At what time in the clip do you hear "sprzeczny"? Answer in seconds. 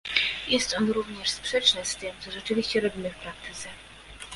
1.29-1.85